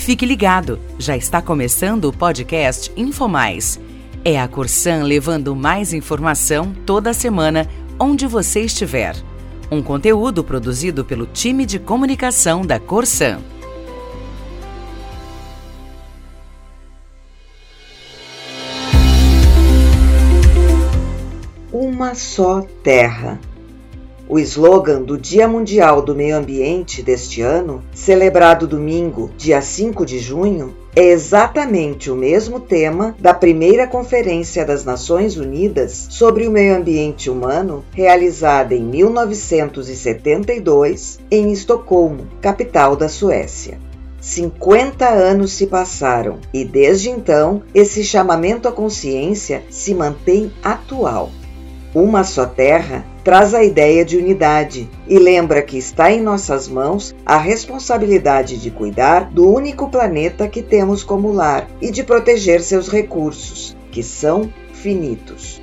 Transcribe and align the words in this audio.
Fique 0.00 0.24
ligado, 0.24 0.80
já 0.98 1.14
está 1.14 1.42
começando 1.42 2.06
o 2.06 2.12
podcast 2.12 2.90
InfoMais. 2.96 3.78
É 4.24 4.40
a 4.40 4.48
Corsan 4.48 5.02
levando 5.02 5.54
mais 5.54 5.92
informação 5.92 6.74
toda 6.86 7.12
semana, 7.12 7.68
onde 7.98 8.26
você 8.26 8.62
estiver. 8.62 9.14
Um 9.70 9.82
conteúdo 9.82 10.42
produzido 10.42 11.04
pelo 11.04 11.26
time 11.26 11.66
de 11.66 11.78
comunicação 11.78 12.62
da 12.62 12.80
Corsan. 12.80 13.40
Uma 21.70 22.14
só 22.14 22.62
terra 22.82 23.38
o 24.30 24.38
slogan 24.38 25.02
do 25.02 25.18
Dia 25.18 25.46
Mundial 25.48 26.00
do 26.00 26.14
Meio 26.14 26.36
Ambiente 26.36 27.02
deste 27.02 27.42
ano, 27.42 27.82
celebrado 27.92 28.64
domingo, 28.64 29.28
dia 29.36 29.60
5 29.60 30.06
de 30.06 30.20
junho, 30.20 30.72
é 30.94 31.06
exatamente 31.06 32.12
o 32.12 32.14
mesmo 32.14 32.60
tema 32.60 33.16
da 33.18 33.34
primeira 33.34 33.88
Conferência 33.88 34.64
das 34.64 34.84
Nações 34.84 35.36
Unidas 35.36 36.06
sobre 36.10 36.46
o 36.46 36.50
Meio 36.52 36.76
Ambiente 36.76 37.28
Humano, 37.28 37.84
realizada 37.92 38.72
em 38.72 38.84
1972 38.84 41.18
em 41.28 41.50
Estocolmo, 41.50 42.28
capital 42.40 42.94
da 42.94 43.08
Suécia. 43.08 43.80
50 44.20 45.08
anos 45.08 45.54
se 45.54 45.66
passaram 45.66 46.38
e 46.54 46.64
desde 46.64 47.10
então 47.10 47.64
esse 47.74 48.04
chamamento 48.04 48.68
à 48.68 48.72
consciência 48.72 49.64
se 49.70 49.92
mantém 49.92 50.52
atual. 50.62 51.32
Uma 51.94 52.22
só 52.22 52.46
terra 52.46 53.04
traz 53.24 53.52
a 53.52 53.64
ideia 53.64 54.04
de 54.04 54.16
unidade 54.16 54.88
e 55.08 55.18
lembra 55.18 55.60
que 55.60 55.76
está 55.76 56.12
em 56.12 56.22
nossas 56.22 56.68
mãos 56.68 57.14
a 57.26 57.36
responsabilidade 57.36 58.58
de 58.58 58.70
cuidar 58.70 59.28
do 59.30 59.52
único 59.52 59.88
planeta 59.88 60.46
que 60.46 60.62
temos 60.62 61.02
como 61.02 61.32
lar 61.32 61.68
e 61.80 61.90
de 61.90 62.04
proteger 62.04 62.60
seus 62.60 62.88
recursos, 62.88 63.76
que 63.90 64.04
são 64.04 64.52
finitos. 64.72 65.60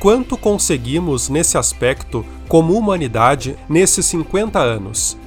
Quanto 0.00 0.36
conseguimos 0.36 1.28
nesse 1.28 1.58
aspecto 1.58 2.24
como 2.48 2.72
humanidade 2.72 3.56
nesses 3.68 4.06
50 4.06 4.58
anos? 4.58 5.18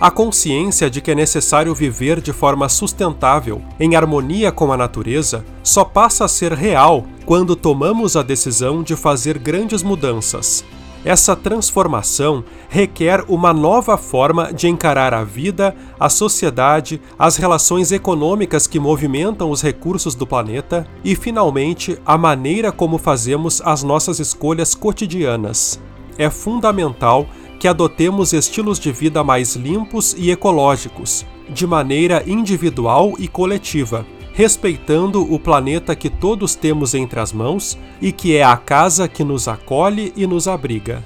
A 0.00 0.12
consciência 0.12 0.88
de 0.88 1.00
que 1.00 1.10
é 1.10 1.14
necessário 1.14 1.74
viver 1.74 2.20
de 2.20 2.32
forma 2.32 2.68
sustentável, 2.68 3.60
em 3.80 3.96
harmonia 3.96 4.52
com 4.52 4.72
a 4.72 4.76
natureza, 4.76 5.44
só 5.60 5.84
passa 5.84 6.24
a 6.24 6.28
ser 6.28 6.52
real 6.52 7.04
quando 7.26 7.56
tomamos 7.56 8.14
a 8.14 8.22
decisão 8.22 8.80
de 8.80 8.94
fazer 8.94 9.38
grandes 9.38 9.82
mudanças. 9.82 10.64
Essa 11.04 11.34
transformação 11.34 12.44
requer 12.68 13.24
uma 13.28 13.52
nova 13.52 13.96
forma 13.96 14.52
de 14.52 14.68
encarar 14.68 15.12
a 15.12 15.24
vida, 15.24 15.74
a 15.98 16.08
sociedade, 16.08 17.00
as 17.18 17.36
relações 17.36 17.90
econômicas 17.90 18.68
que 18.68 18.78
movimentam 18.78 19.50
os 19.50 19.62
recursos 19.62 20.14
do 20.14 20.26
planeta 20.26 20.86
e, 21.02 21.16
finalmente, 21.16 21.98
a 22.06 22.16
maneira 22.16 22.70
como 22.70 22.98
fazemos 22.98 23.60
as 23.64 23.82
nossas 23.82 24.20
escolhas 24.20 24.76
cotidianas. 24.76 25.80
É 26.16 26.30
fundamental 26.30 27.26
que 27.58 27.66
adotemos 27.66 28.32
estilos 28.32 28.78
de 28.78 28.92
vida 28.92 29.24
mais 29.24 29.56
limpos 29.56 30.14
e 30.16 30.30
ecológicos, 30.30 31.26
de 31.48 31.66
maneira 31.66 32.22
individual 32.26 33.14
e 33.18 33.26
coletiva, 33.26 34.06
respeitando 34.32 35.20
o 35.32 35.38
planeta 35.38 35.96
que 35.96 36.08
todos 36.08 36.54
temos 36.54 36.94
entre 36.94 37.18
as 37.18 37.32
mãos 37.32 37.76
e 38.00 38.12
que 38.12 38.36
é 38.36 38.44
a 38.44 38.56
casa 38.56 39.08
que 39.08 39.24
nos 39.24 39.48
acolhe 39.48 40.12
e 40.16 40.26
nos 40.26 40.46
abriga. 40.46 41.04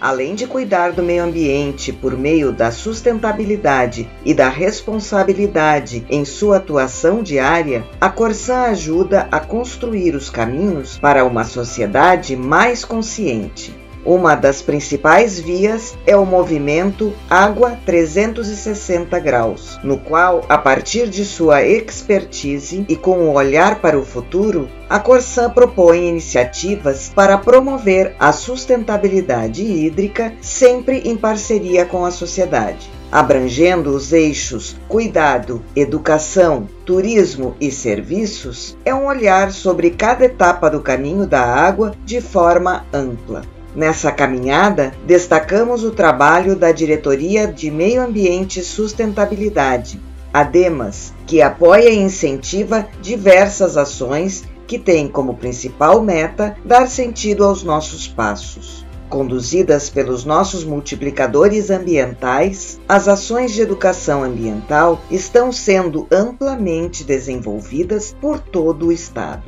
Além 0.00 0.34
de 0.34 0.46
cuidar 0.46 0.92
do 0.92 1.02
meio 1.02 1.24
ambiente 1.24 1.92
por 1.92 2.16
meio 2.16 2.52
da 2.52 2.70
sustentabilidade 2.70 4.08
e 4.24 4.32
da 4.32 4.48
responsabilidade 4.48 6.06
em 6.08 6.24
sua 6.24 6.56
atuação 6.56 7.22
diária, 7.22 7.86
a 8.00 8.08
Corsã 8.08 8.62
ajuda 8.62 9.28
a 9.30 9.38
construir 9.40 10.14
os 10.14 10.30
caminhos 10.30 10.98
para 10.98 11.24
uma 11.24 11.44
sociedade 11.44 12.34
mais 12.34 12.82
consciente. 12.82 13.79
Uma 14.04 14.34
das 14.34 14.62
principais 14.62 15.38
vias 15.38 15.94
é 16.06 16.16
o 16.16 16.24
movimento 16.24 17.12
Água 17.28 17.78
360 17.84 19.18
Graus, 19.18 19.78
no 19.84 19.98
qual, 19.98 20.42
a 20.48 20.56
partir 20.56 21.06
de 21.10 21.22
sua 21.22 21.62
expertise 21.62 22.86
e 22.88 22.96
com 22.96 23.18
o 23.18 23.34
olhar 23.34 23.80
para 23.82 23.98
o 23.98 24.04
futuro, 24.04 24.70
a 24.88 24.98
Corsã 24.98 25.50
propõe 25.50 26.08
iniciativas 26.08 27.12
para 27.14 27.36
promover 27.36 28.16
a 28.18 28.32
sustentabilidade 28.32 29.62
hídrica, 29.62 30.32
sempre 30.40 31.02
em 31.04 31.14
parceria 31.14 31.84
com 31.84 32.02
a 32.02 32.10
sociedade. 32.10 32.90
Abrangendo 33.12 33.90
os 33.90 34.14
eixos 34.14 34.76
cuidado, 34.88 35.62
educação, 35.76 36.66
turismo 36.86 37.54
e 37.60 37.70
serviços, 37.70 38.78
é 38.82 38.94
um 38.94 39.04
olhar 39.04 39.52
sobre 39.52 39.90
cada 39.90 40.24
etapa 40.24 40.70
do 40.70 40.80
caminho 40.80 41.26
da 41.26 41.42
água 41.42 41.92
de 42.04 42.20
forma 42.20 42.86
ampla. 42.92 43.42
Nessa 43.74 44.10
caminhada, 44.10 44.92
destacamos 45.06 45.84
o 45.84 45.92
trabalho 45.92 46.56
da 46.56 46.72
Diretoria 46.72 47.46
de 47.46 47.70
Meio 47.70 48.02
Ambiente 48.02 48.60
e 48.60 48.64
Sustentabilidade, 48.64 50.00
a 50.32 50.42
DEMAS, 50.42 51.12
que 51.26 51.40
apoia 51.40 51.90
e 51.90 51.98
incentiva 51.98 52.88
diversas 53.00 53.76
ações 53.76 54.44
que 54.66 54.78
têm 54.78 55.08
como 55.08 55.36
principal 55.36 56.02
meta 56.02 56.56
dar 56.64 56.88
sentido 56.88 57.44
aos 57.44 57.62
nossos 57.62 58.08
passos. 58.08 58.84
Conduzidas 59.08 59.90
pelos 59.90 60.24
nossos 60.24 60.62
multiplicadores 60.62 61.70
ambientais, 61.70 62.80
as 62.88 63.08
ações 63.08 63.52
de 63.52 63.60
educação 63.60 64.22
ambiental 64.22 65.00
estão 65.10 65.50
sendo 65.50 66.06
amplamente 66.12 67.02
desenvolvidas 67.02 68.14
por 68.20 68.38
todo 68.38 68.86
o 68.86 68.92
Estado. 68.92 69.42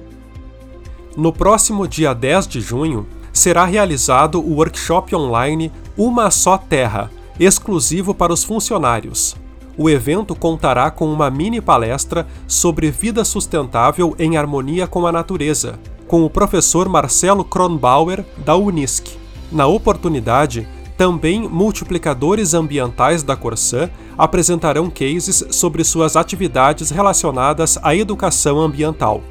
No 1.17 1.33
próximo 1.33 1.87
dia 1.87 2.13
10 2.13 2.49
de 2.49 2.61
junho, 2.61 3.07
será 3.33 3.65
realizado 3.65 4.41
o 4.41 4.57
workshop 4.57 5.15
online 5.15 5.73
Uma 5.97 6.31
Só 6.31 6.59
Terra, 6.59 7.11
exclusivo 7.39 8.15
para 8.15 8.33
os 8.33 8.45
funcionários. 8.45 9.35
O 9.77 9.89
evento 9.89 10.35
contará 10.35 10.91
com 10.91 11.11
uma 11.11 11.31
mini 11.31 11.61
palestra 11.61 12.27
sobre 12.47 12.91
vida 12.91 13.25
sustentável 13.25 14.15
em 14.19 14.37
harmonia 14.37 14.87
com 14.87 15.07
a 15.07 15.13
natureza, 15.13 15.79
com 16.07 16.25
o 16.25 16.31
professor 16.31 16.89
Marcelo 16.89 17.43
Kronbauer, 17.43 18.25
da 18.45 18.55
Unisc. 18.55 19.17
Na 19.51 19.67
oportunidade, 19.67 20.69
também 20.97 21.49
multiplicadores 21.49 22.53
ambientais 22.53 23.23
da 23.23 23.35
Corsã 23.35 23.89
apresentarão 24.17 24.91
cases 24.91 25.45
sobre 25.51 25.83
suas 25.83 26.17
atividades 26.17 26.91
relacionadas 26.91 27.79
à 27.83 27.97
educação 27.97 28.61
ambiental. 28.61 29.23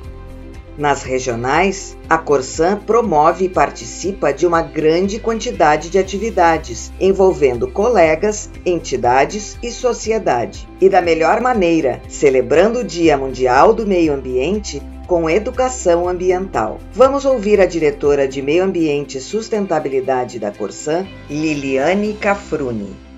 Nas 0.82 1.04
regionais, 1.04 1.96
a 2.10 2.18
Corsan 2.18 2.76
promove 2.76 3.46
e 3.46 3.50
participa 3.50 4.34
de 4.34 4.48
uma 4.48 4.64
grande 4.64 5.20
quantidade 5.20 5.92
de 5.92 6.00
atividades 6.00 6.92
envolvendo 7.00 7.68
colegas, 7.68 8.50
entidades 8.66 9.60
e 9.62 9.70
sociedade. 9.70 10.68
E 10.82 10.90
da 10.90 11.00
melhor 11.00 11.40
maneira, 11.40 12.02
celebrando 12.10 12.80
o 12.80 12.84
Dia 12.84 13.16
Mundial 13.16 13.76
do 13.76 13.86
Meio 13.86 14.12
Ambiente 14.12 14.82
com 15.06 15.30
educação 15.30 16.10
ambiental. 16.10 16.80
Vamos 16.94 17.26
ouvir 17.26 17.62
a 17.62 17.68
diretora 17.68 18.28
de 18.28 18.42
Meio 18.42 18.64
Ambiente 18.64 19.20
e 19.20 19.22
Sustentabilidade 19.22 20.40
da 20.40 20.50
Corsan, 20.50 21.06
Liliane 21.30 22.16
Cafruni. 22.16 23.11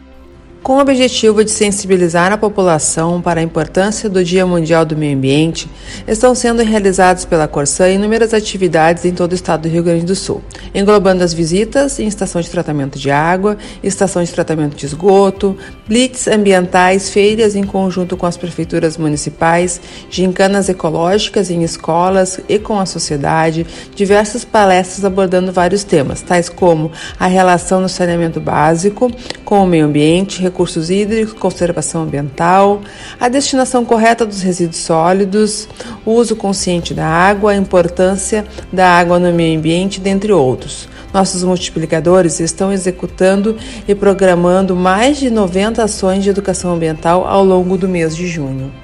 Com 0.64 0.78
o 0.78 0.80
objetivo 0.80 1.44
de 1.44 1.52
sensibilizar 1.52 2.32
a 2.32 2.38
população 2.38 3.22
para 3.22 3.42
a 3.42 3.44
importância 3.44 4.10
do 4.10 4.24
Dia 4.24 4.46
Mundial 4.46 4.86
do 4.86 4.96
Meio 4.96 5.18
Ambiente, 5.18 5.70
estão 6.08 6.34
sendo 6.34 6.64
realizadas 6.64 7.26
pela 7.26 7.50
Corsã 7.50 7.90
inúmeras 7.90 8.34
atividades 8.34 9.04
em 9.04 9.12
todo 9.12 9.34
o 9.34 9.36
estado 9.36 9.64
do 9.64 9.68
Rio 9.68 9.84
Grande 9.84 10.06
do 10.06 10.16
Sul, 10.16 10.42
englobando 10.74 11.22
as 11.22 11.34
visitas 11.34 12.00
em 12.00 12.08
estação 12.08 12.40
de 12.40 12.50
tratamento 12.50 12.98
de 12.98 13.12
água, 13.12 13.58
estação 13.84 14.24
de 14.24 14.32
tratamento 14.32 14.78
de 14.78 14.86
esgoto, 14.86 15.58
blitz 15.86 16.30
ambientais, 16.30 17.10
feiras 17.10 17.58
em 17.58 17.66
conjunto 17.66 18.16
com 18.16 18.26
as 18.26 18.38
prefeituras 18.38 18.96
municipais, 18.96 19.82
gincanas 20.10 20.70
ecológicas 20.70 21.52
em 21.52 21.62
escolas 21.64 22.40
e 22.48 22.58
com 22.58 22.80
a 22.80 22.86
sociedade, 22.86 23.68
diversas 23.94 24.46
palestras 24.46 25.04
abordando 25.04 25.52
vários 25.52 25.84
temas, 25.84 26.22
tais 26.22 26.48
como 26.48 26.90
a 27.20 27.28
relação 27.28 27.82
no 27.82 27.90
saneamento 27.90 28.40
básico 28.40 29.12
com 29.54 29.66
o 29.66 29.68
meio 29.68 29.86
ambiente, 29.86 30.42
recursos 30.42 30.90
hídricos, 30.90 31.34
conservação 31.34 32.02
ambiental, 32.02 32.82
a 33.20 33.30
destinação 33.30 33.86
correta 33.86 34.26
dos 34.26 34.42
resíduos 34.42 34.78
sólidos, 34.78 35.70
o 36.04 36.14
uso 36.14 36.36
consciente 36.36 36.92
da 36.92 37.06
água, 37.06 37.52
a 37.52 37.56
importância 37.56 38.48
da 38.72 38.90
água 38.90 39.20
no 39.20 39.32
meio 39.32 39.60
ambiente, 39.60 40.02
dentre 40.02 40.34
outros. 40.34 40.90
Nossos 41.14 41.44
multiplicadores 41.44 42.40
estão 42.40 42.74
executando 42.74 43.56
e 43.88 43.94
programando 43.94 44.76
mais 44.76 45.18
de 45.18 45.30
90 45.30 45.84
ações 45.84 46.24
de 46.24 46.32
educação 46.32 46.74
ambiental 46.74 47.28
ao 47.28 47.46
longo 47.46 47.78
do 47.78 47.88
mês 47.88 48.16
de 48.16 48.26
junho. 48.26 48.83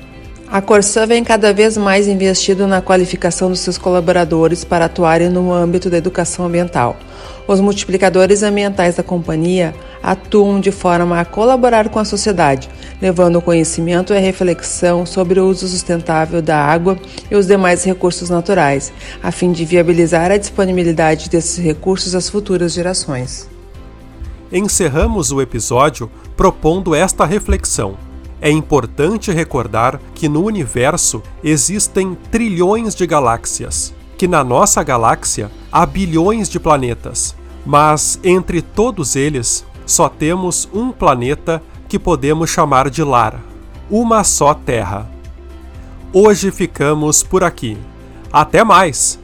A 0.52 0.62
Corsã 0.62 1.06
vem 1.06 1.24
cada 1.24 1.54
vez 1.54 1.78
mais 1.78 2.08
investindo 2.08 2.66
na 2.66 2.82
qualificação 2.82 3.52
dos 3.52 3.60
seus 3.60 3.78
colaboradores 3.78 4.64
para 4.64 4.86
atuarem 4.86 5.30
no 5.30 5.54
âmbito 5.54 5.92
da 5.92 5.98
educação 5.98 6.44
ambiental. 6.44 6.98
Os 7.48 7.60
multiplicadores 7.60 8.42
ambientais 8.42 8.96
da 8.96 9.04
companhia 9.04 9.76
atuam 10.02 10.60
de 10.60 10.72
forma 10.72 11.20
a 11.20 11.24
colaborar 11.24 11.90
com 11.90 12.00
a 12.00 12.06
sociedade, 12.06 12.68
levando 13.00 13.40
conhecimento 13.44 14.12
e 14.12 14.18
reflexão 14.18 15.06
sobre 15.06 15.40
o 15.40 15.48
uso 15.48 15.68
sustentável 15.68 16.42
da 16.42 16.58
água 16.58 16.98
e 17.30 17.36
os 17.36 17.46
demais 17.46 17.84
recursos 17.84 18.32
naturais, 18.32 18.92
a 19.22 19.32
fim 19.32 19.52
de 19.52 19.64
viabilizar 19.66 20.32
a 20.32 20.38
disponibilidade 20.38 21.30
desses 21.30 21.64
recursos 21.64 22.16
às 22.16 22.28
futuras 22.28 22.74
gerações. 22.74 23.48
Encerramos 24.52 25.32
o 25.32 25.44
episódio 25.44 26.10
propondo 26.36 26.96
esta 26.96 27.24
reflexão. 27.24 28.09
É 28.42 28.50
importante 28.50 29.32
recordar 29.32 30.00
que 30.16 30.30
no 30.30 30.44
universo 30.46 31.22
existem 31.44 32.16
trilhões 32.32 32.96
de 32.96 33.06
galáxias, 33.06 33.94
que 34.18 34.28
na 34.28 34.44
nossa 34.44 34.82
galáxia 34.84 35.52
há 35.72 35.86
bilhões 35.86 36.50
de 36.50 36.60
planetas, 36.60 37.36
mas 37.66 38.20
entre 38.24 38.62
todos 38.62 39.16
eles 39.16 39.66
só 39.86 40.08
temos 40.08 40.70
um 40.74 40.92
planeta 40.92 41.62
que 41.88 42.00
podemos 42.00 42.50
chamar 42.50 42.90
de 42.90 43.04
lar, 43.04 43.42
uma 43.90 44.24
só 44.24 44.54
Terra. 44.54 45.10
Hoje 46.14 46.52
ficamos 46.52 47.24
por 47.24 47.44
aqui. 47.44 47.78
Até 48.32 48.64
mais! 48.64 49.20